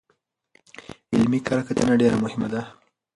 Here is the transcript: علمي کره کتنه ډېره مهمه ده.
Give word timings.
علمي 1.13 1.39
کره 1.47 1.61
کتنه 1.67 1.93
ډېره 2.01 2.17
مهمه 2.23 2.47
ده. 2.53 2.61